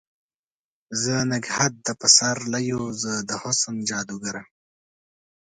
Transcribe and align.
زه 1.01 1.15
نګهت 1.31 1.73
د 1.87 1.89
پسر 2.01 2.35
لیو، 2.53 2.81
زه 3.01 3.13
د 3.29 3.31
حسن 3.41 3.75
جادوګره 3.89 4.43